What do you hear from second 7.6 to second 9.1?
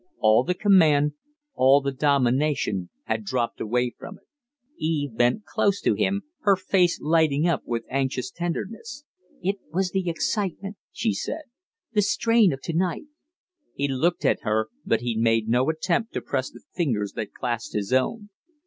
with anxious tenderness.